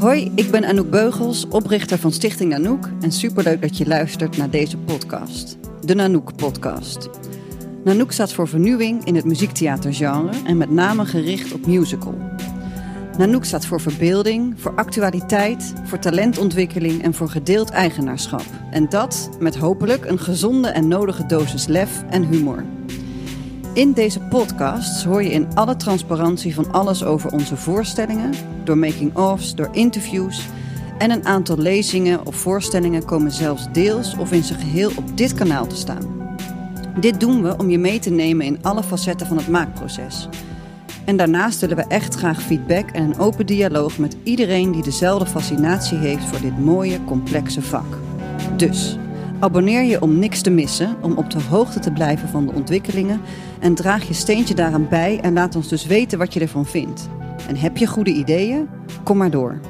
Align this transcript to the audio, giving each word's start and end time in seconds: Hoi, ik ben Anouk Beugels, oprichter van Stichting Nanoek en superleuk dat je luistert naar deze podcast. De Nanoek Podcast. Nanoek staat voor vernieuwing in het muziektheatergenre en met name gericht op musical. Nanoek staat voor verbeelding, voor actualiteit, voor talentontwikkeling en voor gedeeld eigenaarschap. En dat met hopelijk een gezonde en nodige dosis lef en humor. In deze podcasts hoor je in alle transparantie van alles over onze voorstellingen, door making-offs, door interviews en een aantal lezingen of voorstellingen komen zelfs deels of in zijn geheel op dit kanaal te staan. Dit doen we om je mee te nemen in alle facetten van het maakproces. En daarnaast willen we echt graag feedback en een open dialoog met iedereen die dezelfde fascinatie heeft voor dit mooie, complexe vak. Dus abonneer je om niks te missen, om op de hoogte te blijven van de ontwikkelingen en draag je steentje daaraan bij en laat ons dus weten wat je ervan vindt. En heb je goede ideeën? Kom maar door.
Hoi, 0.00 0.32
ik 0.34 0.50
ben 0.50 0.64
Anouk 0.64 0.90
Beugels, 0.90 1.48
oprichter 1.48 1.98
van 1.98 2.12
Stichting 2.12 2.50
Nanoek 2.50 2.88
en 3.00 3.12
superleuk 3.12 3.62
dat 3.62 3.78
je 3.78 3.86
luistert 3.86 4.36
naar 4.36 4.50
deze 4.50 4.76
podcast. 4.78 5.58
De 5.84 5.94
Nanoek 5.94 6.36
Podcast. 6.36 7.08
Nanoek 7.84 8.12
staat 8.12 8.32
voor 8.32 8.48
vernieuwing 8.48 9.04
in 9.04 9.14
het 9.14 9.24
muziektheatergenre 9.24 10.30
en 10.46 10.56
met 10.56 10.70
name 10.70 11.06
gericht 11.06 11.52
op 11.52 11.66
musical. 11.66 12.14
Nanoek 13.18 13.44
staat 13.44 13.66
voor 13.66 13.80
verbeelding, 13.80 14.54
voor 14.60 14.74
actualiteit, 14.74 15.72
voor 15.84 15.98
talentontwikkeling 15.98 17.02
en 17.02 17.14
voor 17.14 17.28
gedeeld 17.28 17.70
eigenaarschap. 17.70 18.44
En 18.70 18.88
dat 18.88 19.30
met 19.38 19.56
hopelijk 19.56 20.04
een 20.04 20.18
gezonde 20.18 20.68
en 20.68 20.88
nodige 20.88 21.26
dosis 21.26 21.66
lef 21.66 22.04
en 22.10 22.24
humor. 22.24 22.64
In 23.74 23.92
deze 23.92 24.20
podcasts 24.20 25.04
hoor 25.04 25.22
je 25.22 25.30
in 25.30 25.48
alle 25.54 25.76
transparantie 25.76 26.54
van 26.54 26.72
alles 26.72 27.04
over 27.04 27.32
onze 27.32 27.56
voorstellingen, 27.56 28.32
door 28.64 28.78
making-offs, 28.78 29.54
door 29.54 29.68
interviews 29.72 30.46
en 30.98 31.10
een 31.10 31.26
aantal 31.26 31.58
lezingen 31.58 32.26
of 32.26 32.36
voorstellingen 32.36 33.04
komen 33.04 33.32
zelfs 33.32 33.72
deels 33.72 34.16
of 34.16 34.32
in 34.32 34.42
zijn 34.42 34.60
geheel 34.60 34.90
op 34.96 35.16
dit 35.16 35.34
kanaal 35.34 35.66
te 35.66 35.76
staan. 35.76 36.36
Dit 37.00 37.20
doen 37.20 37.42
we 37.42 37.58
om 37.58 37.70
je 37.70 37.78
mee 37.78 37.98
te 37.98 38.10
nemen 38.10 38.46
in 38.46 38.58
alle 38.62 38.82
facetten 38.82 39.26
van 39.26 39.36
het 39.36 39.48
maakproces. 39.48 40.28
En 41.04 41.16
daarnaast 41.16 41.60
willen 41.60 41.76
we 41.76 41.84
echt 41.88 42.14
graag 42.14 42.42
feedback 42.42 42.90
en 42.90 43.02
een 43.02 43.18
open 43.18 43.46
dialoog 43.46 43.98
met 43.98 44.16
iedereen 44.22 44.72
die 44.72 44.82
dezelfde 44.82 45.26
fascinatie 45.26 45.98
heeft 45.98 46.24
voor 46.24 46.40
dit 46.40 46.58
mooie, 46.58 47.04
complexe 47.04 47.62
vak. 47.62 47.98
Dus 48.56 48.98
abonneer 49.38 49.82
je 49.82 50.02
om 50.02 50.18
niks 50.18 50.40
te 50.40 50.50
missen, 50.50 50.96
om 51.00 51.16
op 51.16 51.30
de 51.30 51.40
hoogte 51.40 51.78
te 51.78 51.92
blijven 51.92 52.28
van 52.28 52.46
de 52.46 52.52
ontwikkelingen 52.52 53.20
en 53.60 53.74
draag 53.74 54.08
je 54.08 54.14
steentje 54.14 54.54
daaraan 54.54 54.88
bij 54.88 55.20
en 55.20 55.32
laat 55.32 55.56
ons 55.56 55.68
dus 55.68 55.86
weten 55.86 56.18
wat 56.18 56.34
je 56.34 56.40
ervan 56.40 56.66
vindt. 56.66 57.08
En 57.48 57.56
heb 57.56 57.76
je 57.76 57.86
goede 57.86 58.12
ideeën? 58.12 58.68
Kom 59.02 59.16
maar 59.16 59.30
door. 59.30 59.60